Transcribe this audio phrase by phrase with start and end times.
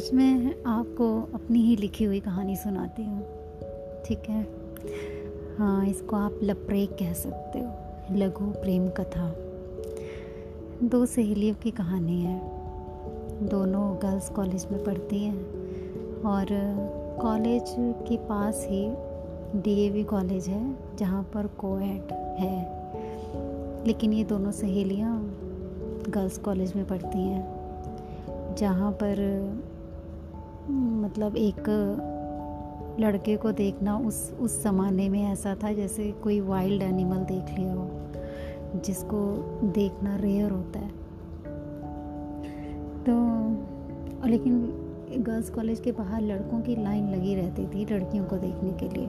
[0.00, 3.22] आज मैं आपको अपनी ही लिखी हुई कहानी सुनाती हूँ।
[4.04, 4.42] ठीक है?
[5.58, 9.34] हाँ इसको आप लपरेक कह सकते हो। लघु प्रेम कथा।
[10.82, 12.40] दो सहेलियों की कहानी है।
[13.48, 15.36] दोनों गर्ल्स कॉलेज में पढ़ती हैं
[16.22, 16.46] और
[17.22, 18.86] कॉलेज के पास ही
[19.60, 22.58] डीएवी कॉलेज है, जहाँ पर कोएड है।
[23.86, 25.36] लेकिन ये दोनों सहेलियाँ
[26.08, 29.16] गर्ल्स कॉलेज में पढ़ती हैं, जहाँ पर
[30.70, 31.68] मतलब एक
[33.00, 37.74] लड़के को देखना उस उस ज़माने में ऐसा था जैसे कोई वाइल्ड एनिमल देख लिया
[37.74, 37.88] हो,
[38.76, 39.20] जिसको
[39.74, 40.88] देखना रेयर होता है।
[43.04, 44.58] तो लेकिन
[45.18, 49.06] गर्ल्स कॉलेज के बाहर लड़कों की लाइन लगी रहती थी लड़कियों को देखने के लिए।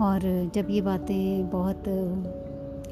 [0.00, 0.20] और
[0.54, 1.84] जब ये बातें बहुत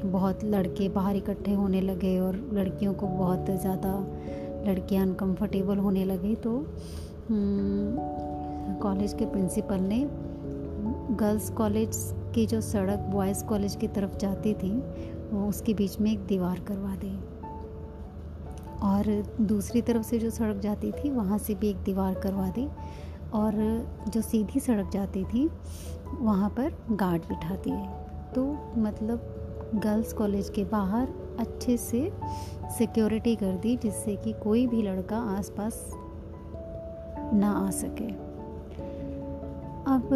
[0.03, 3.91] बहुत लड़के बाहर इकट्ठे होने लगे और लड़कियों को बहुत ज़्यादा
[4.67, 6.65] लड़कियाँ अनकंफर्टेबल होने लगी तो
[8.81, 10.09] कॉलेज के प्रिंसिपल ने
[11.15, 11.97] गर्ल्स कॉलेज
[12.35, 14.71] की जो सड़क बॉयज़ कॉलेज की तरफ़ जाती थी,
[15.31, 17.19] वो उसके बीच में एक दीवार करवा दी।
[18.79, 22.67] और दूसरी तरफ़ से जो सड़क जाती थी, वहाँ से भी एक दीवार करवा दी।
[23.33, 23.53] और
[24.09, 25.49] जो सीधी सड़क जाती थी,
[26.19, 27.85] वहाँ पर गार्ड बिठा दिए।
[28.35, 28.45] तो
[28.77, 29.30] मतलब
[29.75, 31.07] गर्ल्स कॉलेज के बाहर
[31.39, 32.11] अच्छे से
[32.77, 35.91] सिक्योरिटी कर दी जिससे कि कोई भी लड़का आसपास
[37.33, 38.07] ना आ सके।
[39.91, 40.09] अब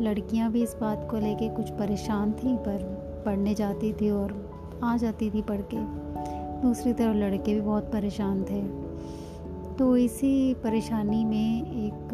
[0.00, 2.78] लड़कियाँ भी इस बात को लेके कुछ परेशान थी, पर
[3.26, 4.50] पढ़ने जाती थी और
[4.84, 5.76] आ जाती थी पढ़ के।
[6.62, 8.62] दूसरी तरफ़ लड़के भी बहुत परेशान थे।
[9.74, 12.08] तो इसी परेशानी में एक,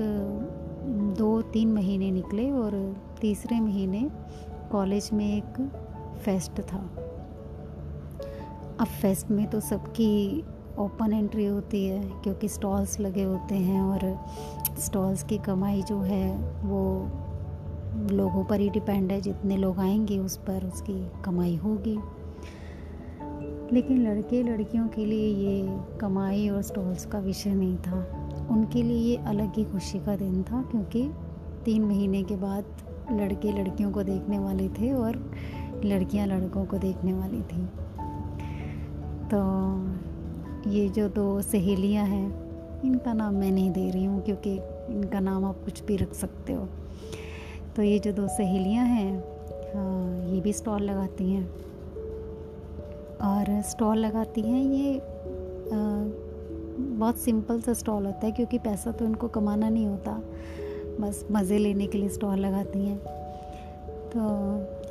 [1.18, 4.10] दो, तीन महीने निकले और तीसरे महीने
[4.72, 5.79] कॉलेज में एक
[6.24, 6.78] फेस्ट था।
[8.80, 10.44] अब फेस्ट में तो सबकी
[10.78, 14.18] ओपन एंट्री होती है, क्योंकि स्टॉल्स लगे होते हैं और
[14.78, 17.10] स्टॉल्स की कमाई जो है, वो
[18.10, 21.98] लोगों पर ही डिपेंड है। जितने लोग आएँगे, उस पर उसकी कमाई होगी।
[23.74, 28.96] लेकिन लड़के लड़कियों के लिए ये कमाई और स्टॉल्स का विषय नहीं था। उनके लिए
[28.96, 31.10] ये अलग ही खुशी का दिन था, क्योंकि
[31.64, 32.64] तीन महीने के बाद
[33.12, 35.32] लड़के लड़कियों को देखने वाले थे और
[35.84, 37.66] लड़कियाँ लड़कों को देखने वाली थी।
[39.28, 42.26] तो ये जो दो सहेलियाँ हैं,
[42.84, 44.54] इनका नाम मैं नहीं दे रही हूँ क्योंकि
[44.90, 46.68] इनका नाम आप कुछ भी रख सकते हो।
[47.76, 49.24] तो ये जो दो सहेलियाँ हैं
[49.74, 51.44] हाँ ये भी स्टॉल लगाती हैं।
[53.22, 55.00] और स्टॉल लगाती हैं, ये
[56.80, 60.12] बहुत सिंपल सा स्टॉल होता है क्योंकि पैसा तो इनको कमाना नहीं होता।
[61.00, 62.98] बस मज़े लेने के लिए स्टॉल लगाती हैं।
[64.10, 64.20] तो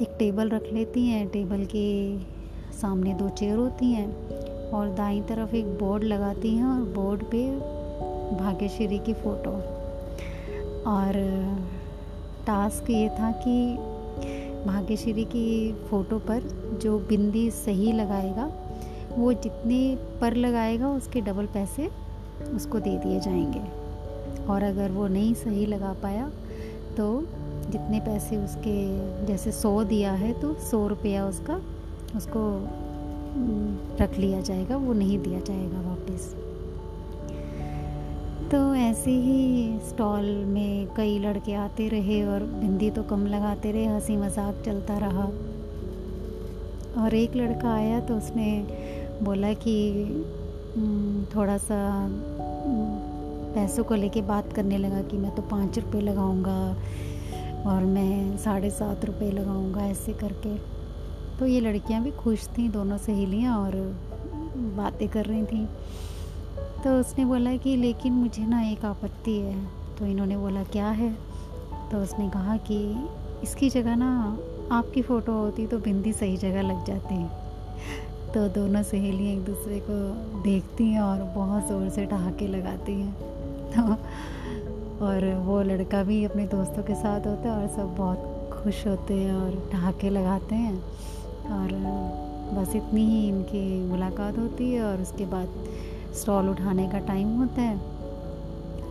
[0.01, 2.17] एक टेबल रख लेती हैं, टेबल के
[2.81, 4.07] सामने दो चेयर होती हैं
[4.69, 7.55] और दाई तरफ़ एक बोर्ड लगाती हैं और बोर्ड पे
[8.35, 9.51] भाग्यश्री की फ़ोटो।
[10.89, 11.13] और
[12.47, 13.73] टास्क ये था कि
[14.65, 16.43] भाग्यश्री की फ़ोटो पर
[16.81, 18.51] जो बिंदी सही लगाएगा,
[19.17, 21.89] वो जितने पर लगाएगा, उसके डबल पैसे
[22.55, 23.79] उसको दे दिए जाएँगे।
[24.45, 26.31] और अगर वो नहीं सही लगा पाया
[26.97, 27.23] तो
[27.71, 31.59] जितने पैसे उसके जैसे सौ दिया है तो सौ रुपया उसका,
[32.15, 32.41] उसको
[33.99, 36.33] रख लिया जाएगा, वो नहीं दिया जाएगा वापस।
[38.51, 43.85] तो ऐसे ही स्टॉल में कई लड़के आते रहे और बिंदी तो कम लगाते रहे
[43.85, 45.25] हँसी मज़ाक चलता रहा।
[46.97, 48.51] और एक लड़का आया तो उसने
[49.23, 49.75] बोला कि
[51.35, 51.77] थोड़ा सा
[53.53, 56.75] पैसों को लेके बात करने लगा कि मैं तो पाँच रुपये लगाऊँगा।
[57.65, 60.55] और मैं साढ़े सात रुपये लगाऊँगा ऐसे करके।
[61.39, 63.75] तो ये लड़कियाँ भी खुश थी, दोनों सहेलियाँ और
[64.55, 65.65] बातें कर रही थी।
[66.83, 69.65] तो उसने बोला कि लेकिन मुझे ना एक आपत्ति है।
[69.99, 71.11] तो इन्होंने बोला, क्या है?
[71.91, 73.07] तो उसने कहा कि
[73.43, 74.39] इसकी जगह ना
[74.71, 77.23] आपकी फ़ोटो होती तो बिंदी सही जगह लग जाती।
[78.33, 79.93] तो दोनों सहेलियाँ एक दूसरे को
[80.41, 83.13] देखती हैं और बहुत ज़ोर से ठहाके लगाती हैं।
[83.71, 83.97] तो
[85.01, 89.13] और वो लड़का भी अपने दोस्तों के साथ होता है और सब बहुत खुश होते
[89.13, 90.75] हैं और ठहाके लगाते हैं।
[91.51, 91.69] और
[92.53, 95.47] बस इतनी ही इनकी मुलाकात होती है और उसके बाद
[96.15, 97.75] स्टॉल उठाने का टाइम होता है।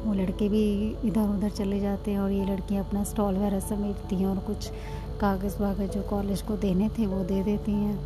[0.05, 0.63] वो लड़के भी
[1.05, 4.71] इधर उधर चले जाते हैं और ये लड़कियाँ अपना स्टॉल वगैरह समेटती हैं और कुछ
[5.21, 7.99] कागज़ वागज़ जो कॉलेज को देने थे वो दे देती हैं।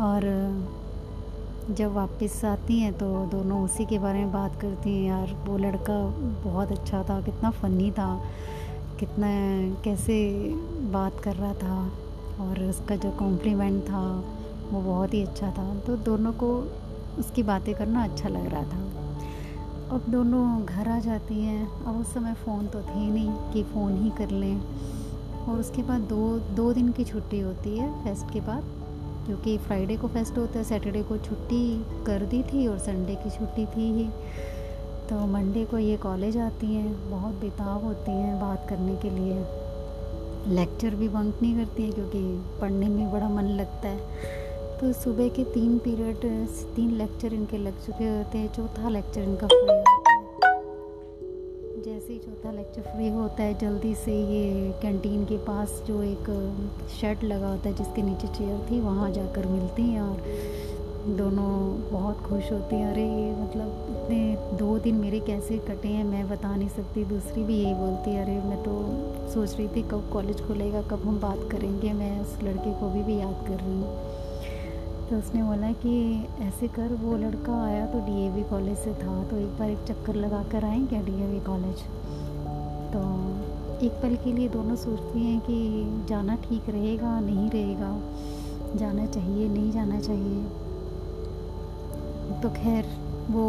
[0.00, 0.22] और
[1.70, 5.58] जब वापस आती हैं तो दोनों उसी के बारे में बात करती हैं, यार, वो
[5.58, 6.06] लड़का
[6.50, 8.24] बहुत अच्छा था, कितना फ़नी था,
[9.00, 9.26] कितना,
[9.82, 10.32] कैसे
[10.90, 11.90] बात कर रहा था
[12.40, 14.24] और उसका जो कॉम्प्लीमेंट था,
[14.72, 16.72] वो बहुत ही अच्छा था। तो दोनों को
[17.18, 18.86] उसकी बातें करना अच्छा लग रहा था।
[19.96, 24.02] अब दोनों घर आ जाती हैं। अब उस समय फ़ोन तो थी नहीं कि फ़ोन
[24.02, 24.60] ही कर लें।
[25.48, 28.64] और उसके बाद दो दो दिन की छुट्टी होती है फेस्ट के बाद।
[29.26, 33.30] क्योंकि फ्राइडे को फेस्ट होता है, सैटरडे को छुट्टी कर दी थी और संडे की
[33.30, 34.08] छुट्टी थी ही।
[35.08, 39.44] तो मंडे को ये कॉलेज आती हैं, बहुत बेताब होती हैं बात करने के लिए।
[40.54, 42.20] लेक्चर भी बंक नहीं करती हैं क्योंकि
[42.60, 43.98] पढ़ने में बड़ा मन लगता है।
[44.80, 46.16] तो सुबह के तीन पीरियड,
[46.76, 49.95] तीन लेक्चर इनके लग चुके होते हैं, चौथा लेक्चर इनका फ्री
[51.86, 56.30] जैसे ही चौथा लेक्चर फ्री होता है जल्दी से ये कैंटीन के पास जो एक
[56.90, 61.52] शेड लगा होता है जिसके नीचे चेयर थी वहाँ जाकर मिलती हैं और दोनों
[61.92, 66.28] बहुत खुश होती हैं। अरे ये मतलब इतने दो दिन मेरे कैसे कटे हैं मैं
[66.28, 68.76] बता नहीं सकती। दूसरी भी यही बोलती है अरे मैं तो
[69.34, 73.02] सोच रही थी कब कॉलेज खुलेगा कब हम बात करेंगे मैं उस लड़के को भी,
[73.02, 74.24] भी याद कर रही हूँ।
[75.10, 75.92] तो उसने बोला कि
[76.42, 80.14] ऐसे कर, वो लड़का आया तो डीएवी कॉलेज से था तो एक बार एक चक्कर
[80.14, 81.82] लगा कर आए क्या डीएवी कॉलेज
[82.92, 83.02] तो
[83.86, 87.90] एक पल के लिए दोनों सोचती हैं कि जाना ठीक रहेगा, नहीं रहेगा।
[88.76, 90.42] जाना चाहिए, नहीं जाना चाहिए।
[92.42, 92.84] तो खैर,
[93.30, 93.46] वो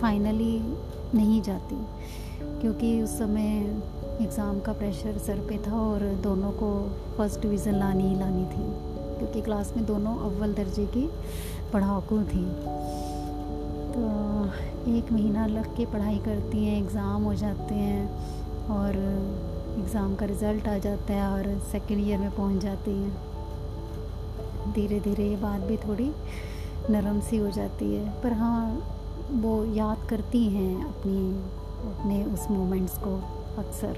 [0.00, 0.58] फाइनली
[1.14, 1.76] नहीं जाती,
[2.60, 3.48] क्योंकि उस समय
[4.20, 6.70] एग्ज़ाम का प्रेशर सर पे था और दोनों को
[7.16, 8.91] फ़र्स्ट डिवीज़न लानी ही लानी थी।
[9.22, 11.08] क्योंकि क्लास में दोनों अव्वल दर्जे की
[11.72, 12.44] पढ़ाकू थी।
[13.92, 14.00] तो
[14.90, 18.96] एक महीना लग के पढ़ाई करती हैं एग्ज़ाम हो जाते हैं और
[19.78, 25.28] एग्ज़ाम का रिज़ल्ट आ जाता है और सेकेंड ईयर में पहुँच जाती हैं। धीरे धीरे
[25.28, 26.10] ये बात भी थोड़ी
[26.90, 28.64] नरम सी हो जाती है। पर हाँ
[29.32, 31.28] वो याद करती हैं अपनी,
[31.90, 33.14] अपने उस मोमेंट्स को
[33.58, 33.94] अक्सर।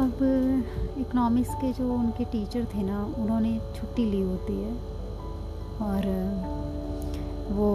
[0.00, 0.18] अब
[0.98, 4.72] इकोनॉमिक्स के जो उनके टीचर थे ना, उन्होंने छुट्टी ली होती है।
[5.80, 6.06] और
[7.50, 7.70] वो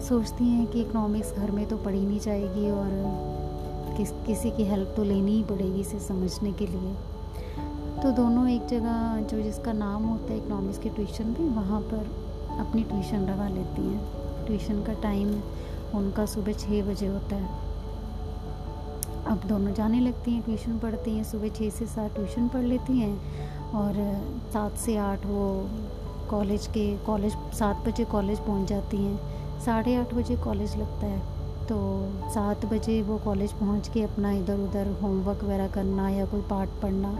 [0.00, 2.90] सोचती हैं कि इकोनॉमिक्स घर में तो पढ़ी नहीं जाएगी और
[3.96, 6.94] किस, किसी की हेल्प तो लेनी ही पड़ेगी इसे समझने के लिए।
[8.02, 12.10] तो दोनों एक जगह जो जिसका नाम होता है इकोनॉमिक्स के ट्यूशन पे, वहाँ पर
[12.58, 15.40] अपनी ट्यूशन लगा लेती हैं। ट्यूशन का टाइम
[15.94, 17.67] उनका सुबह छः बजे होता है।
[19.28, 22.98] अब दोनों जाने लगती हैं, ट्यूशन पढ़ती हैं, सुबह छः से सात ट्यूशन पढ़ लेती
[22.98, 23.94] हैं और
[24.52, 25.48] सात से आठ वो
[26.30, 31.36] कॉलेज के, कॉलेज, सात बजे कॉलेज पहुँच जाती हैं। साढ़े आठ बजे कॉलेज लगता है
[31.66, 31.76] तो
[32.30, 36.68] सात बजे वो कॉलेज पहुँच के अपना इधर उधर होमवर्क वगैरह करना या कोई पाठ
[36.82, 37.10] पढ़ना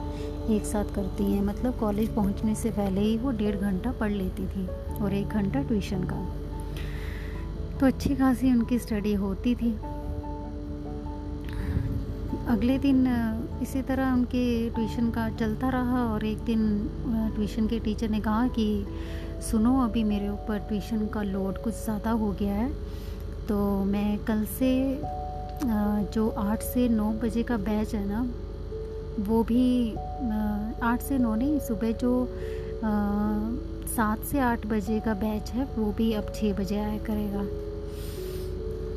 [0.51, 4.47] एक साथ करती हैं। मतलब कॉलेज पहुँचने से पहले ही वो डेढ़ घंटा पढ़ लेती
[4.47, 4.67] थी
[5.03, 6.25] और एक घंटा ट्यूशन का।
[7.79, 9.77] तो अच्छी खासी उनकी स्टडी होती थी।
[12.49, 13.07] अगले दिन
[13.63, 16.61] इसी तरह उनके ट्यूशन का चलता रहा और एक दिन
[17.35, 18.87] ट्यूशन के टीचर ने कहा कि,
[19.51, 22.71] सुनो, अभी मेरे ऊपर ट्यूशन का लोड कुछ ज़्यादा हो गया है।
[23.49, 24.73] तो मैं कल से
[26.15, 28.27] जो आठ से नौ बजे का बैच है ना,
[29.29, 32.13] वो भी आठ से नौ नहीं, सुबह जो
[33.95, 37.47] सात से आठ बजे का बैच है, वो भी अब छः बजे आया करेगा।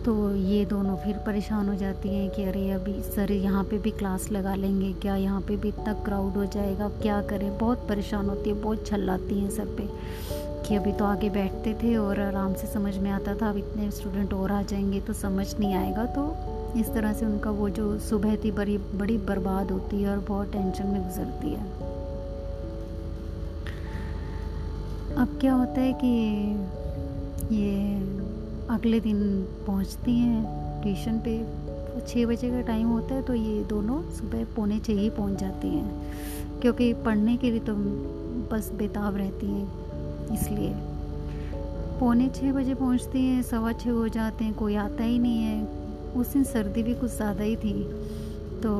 [0.05, 3.91] तो ये दोनों फिर परेशान हो जाती हैं कि अरे अभी सर यहाँ पे भी
[3.91, 5.15] क्लास लगा लेंगे क्या?
[5.15, 7.57] यहाँ पे भी इतना क्राउड हो जाएगा, क्या करें?
[7.57, 9.87] बहुत परेशान होती है, बहुत छल्लाती हैं सर पे
[10.67, 13.89] कि अभी तो आगे बैठते थे और आराम से समझ में आता था, अब इतने
[13.91, 16.25] स्टूडेंट और आ जाएँगे तो समझ नहीं आएगा। तो
[16.79, 20.51] इस तरह से उनका वो जो सुबह थी बड़ी बड़ी बर्बाद होती है और बहुत
[20.51, 21.65] टेंशन में गुजरती है।
[25.15, 26.11] अब क्या होता है कि
[27.55, 28.20] ये
[28.71, 29.19] अगले दिन
[29.67, 31.37] पहुँचती हैं ट्यूशन पे।
[32.01, 35.67] छः बजे का टाइम होता है तो ये दोनों सुबह पौने छः ही पहुँच जाती
[35.67, 37.73] हैं। क्योंकि पढ़ने के लिए तो
[38.51, 40.73] बस बेताब रहती हैं, इसलिए।
[41.99, 46.13] पौने छः बजे पहुँचती हैं, सवा छः हो जाते हैं, कोई आता ही नहीं है।
[46.13, 47.83] उस दिन सर्दी भी कुछ ज़्यादा ही थी
[48.63, 48.71] तो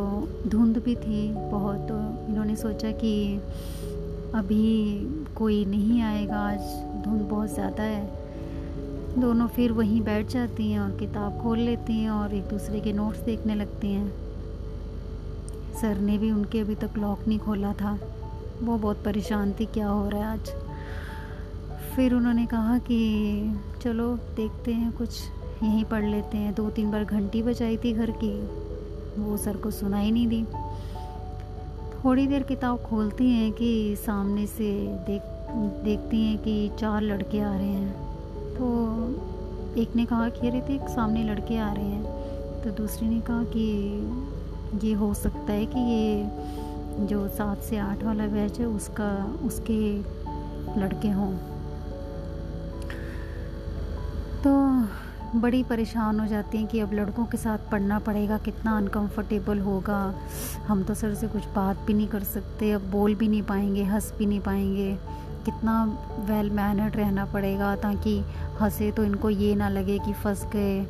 [0.48, 1.98] धुंध भी थी बहुत। तो
[2.30, 3.14] इन्होंने सोचा कि
[4.36, 4.66] अभी
[5.36, 8.21] कोई नहीं आएगा, आज धुंध बहुत ज़्यादा है।
[9.18, 12.94] दोनों फिर वहीं बैठ जाती हैं और किताब खोल लेती हैं और एक दूसरे के
[12.94, 14.14] नोट्स देखने लगती हैं।
[15.82, 18.00] सर ने भी उनके अभी तक लॉक नहीं खोला था।
[18.64, 20.50] वो बहुत परेशान थी, क्या हो रहा है आज?
[21.96, 23.44] फिर उन्होंने कहा कि,
[23.82, 25.22] चलो, देखते हैं कुछ।
[25.64, 28.42] यहीं पढ़ लेते हैं। दो तीन बार घंटी बजाई थी घर की।
[29.22, 30.46] वो सर को सुनाई नहीं दी।
[32.06, 35.22] थोड़ी देर किताब खोलती हैं कि सामने से देख,
[35.84, 38.11] देखती हैं कि चार लड़के आ रहे हैं।
[38.62, 43.22] तो एक ने कहा कि अरे देख सामने लड़के आ रहे हैं। तो दूसरी ने
[43.22, 48.66] कहा कि ये हो सकता है कि ये जो सात से आठ वाला बैच है,
[48.66, 49.98] उसका, उसके
[50.82, 51.34] लड़के हों।
[54.44, 54.54] तो
[55.40, 60.16] बड़ी परेशान हो जाती हैं कि अब लड़कों के साथ पढ़ना पड़ेगा, कितना अनकंफर्टेबल होगा।
[60.68, 63.84] हम तो सर से कुछ बात भी नहीं कर सकते, अब बोल भी नहीं पाएँगे,
[63.84, 64.98] हंस भी नहीं पाएँगे।
[65.46, 65.84] कितना
[66.30, 68.20] वेल मैनर्ड रहना पड़ेगा ताकि
[68.62, 70.86] हंसे तो इनको ये ना लगे कि फंस गए।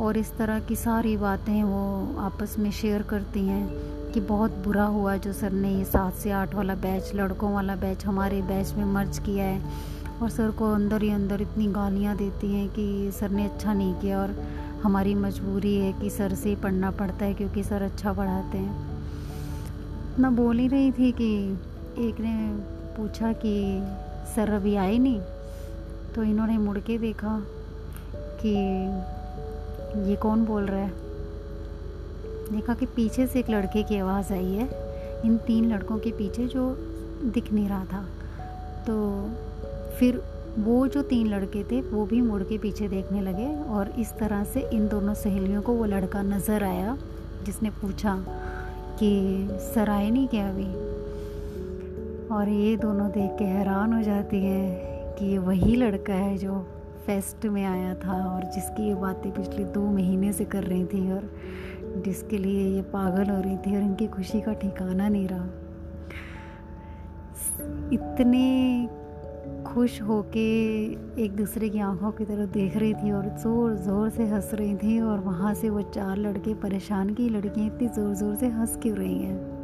[0.00, 4.84] और इस तरह की सारी बातें वो आपस में शेयर करती हैं कि बहुत बुरा
[4.84, 8.72] हुआ जो सर ने ये सात से आठ वाला बैच लड़कों वाला बैच हमारे बैच
[8.72, 9.60] में मर्ज किया है।
[10.22, 13.94] और सर को अंदर ही अंदर इतनी गालियाँ देती हैं कि सर ने अच्छा नहीं
[13.94, 14.34] किया और
[14.82, 20.34] हमारी मजबूरी है कि सर से पढ़ना पड़ता है क्योंकि सर अच्छा पढ़ाते हैं। मैं
[20.36, 21.32] बोल ही रही थी कि
[21.98, 22.32] एक ने
[22.96, 23.82] पूछा कि,
[24.36, 25.20] सर, अभी आए नहीं?
[26.14, 27.42] तो इन्होंने मुड़ के देखा
[28.14, 28.50] कि,
[30.10, 30.92] ये कौन बोल रहा है?
[32.52, 34.68] देखा कि पीछे से एक लड़के की आवाज़ आई है,
[35.24, 36.76] इन तीन लड़कों के पीछे जो
[37.24, 38.04] दिख नहीं रहा था।
[38.86, 39.26] तो
[39.98, 40.22] फिर
[40.58, 44.44] वो जो तीन लड़के थे, वो भी मुड़ के पीछे देखने लगे और इस तरह
[44.44, 46.98] से इन दोनों सहेलियों को वो लड़का नज़र आया,
[47.44, 48.24] जिसने पूछा
[48.98, 50.96] कि, सर, आए नहीं क्या अभी?
[52.32, 56.58] और ये दोनों देख के हैरान हो जाती हैं कि ये वही लड़का है जो
[57.06, 61.12] फेस्ट में आया था और जिसकी ये बातें पिछले दो महीने से कर रही थी
[61.12, 61.30] और
[62.04, 65.46] जिसके लिए ये पागल हो रही थी और इनकी खुशी का ठिकाना नहीं रहा।
[67.92, 68.88] इतने
[69.66, 70.46] खुश होके
[71.24, 74.76] एक दूसरे की आँखों की तरफ़ देख रही थी और ज़ोर ज़ोर से हंस रही
[74.76, 78.78] थी और वहाँ से वो चार लड़के परेशान की लड़कियाँ इतनी ज़ोर ज़ोर से हंस
[78.82, 79.55] क्यों रही हैं?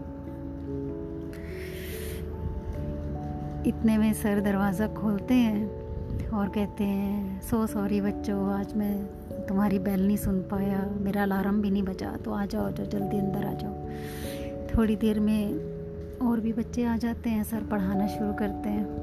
[3.66, 9.78] इतने में सर दरवाज़ा खोलते हैं और कहते हैं, सो सॉरी बच्चों, आज मैं तुम्हारी
[9.78, 13.46] बैल नहीं सुन पाया, मेरा अलार्म भी नहीं बचा तो आ जाओ जो जल्दी अंदर
[13.46, 18.68] आ जाओ। थोड़ी देर में और भी बच्चे आ जाते हैं, सर पढ़ाना शुरू करते
[18.68, 19.00] हैं।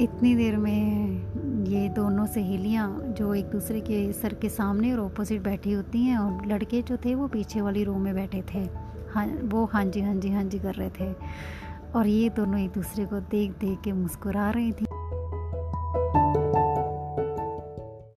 [0.00, 5.42] इतनी देर में ये दोनों सहेलियाँ जो एक दूसरे के सर के सामने और ऑपोजिट
[5.42, 8.68] बैठी होती हैं, और लड़के जो थे वो पीछे वाली रूम में बैठे थे।
[9.14, 11.14] हाँ वो हाँ जी हाँ जी हाँ जी कर रहे थे।
[11.94, 14.86] और ये दोनों एक दूसरे को देख देख के मुस्कुरा रही थी।